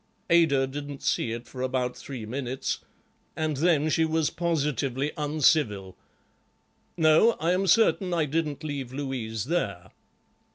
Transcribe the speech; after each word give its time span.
Ada 0.31 0.65
didn't 0.65 1.03
see 1.03 1.31
it 1.31 1.45
for 1.45 1.61
about 1.61 1.95
three 1.95 2.25
minutes, 2.25 2.79
and 3.35 3.57
then 3.57 3.87
she 3.87 4.03
was 4.03 4.31
positively 4.31 5.11
uncivil. 5.15 5.95
No, 6.97 7.33
I 7.39 7.51
am 7.51 7.67
certain 7.67 8.11
I 8.11 8.25
didn't 8.25 8.63
leave 8.63 8.91
Louise 8.91 9.45
there." 9.45 9.91